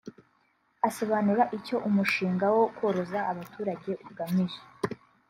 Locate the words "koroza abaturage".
2.77-3.91